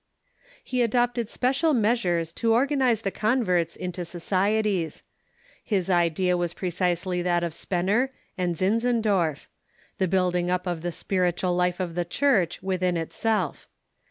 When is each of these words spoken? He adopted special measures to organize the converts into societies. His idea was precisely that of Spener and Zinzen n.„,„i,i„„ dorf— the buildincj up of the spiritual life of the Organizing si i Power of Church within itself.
He 0.63 0.81
adopted 0.81 1.29
special 1.29 1.73
measures 1.75 2.31
to 2.31 2.53
organize 2.55 3.03
the 3.03 3.11
converts 3.11 3.75
into 3.75 4.03
societies. 4.03 5.03
His 5.63 5.91
idea 5.91 6.35
was 6.35 6.55
precisely 6.55 7.21
that 7.21 7.43
of 7.43 7.53
Spener 7.53 8.09
and 8.35 8.55
Zinzen 8.55 8.95
n.„,„i,i„„ 8.95 9.01
dorf— 9.03 9.47
the 9.99 10.07
buildincj 10.07 10.49
up 10.49 10.65
of 10.65 10.81
the 10.81 10.91
spiritual 10.91 11.55
life 11.55 11.79
of 11.79 11.93
the 11.93 12.01
Organizing 12.01 12.09
si 12.11 12.25
i 12.25 12.27
Power 12.27 12.39
of 12.41 12.47
Church 12.49 12.63
within 12.63 12.97
itself. 12.97 13.67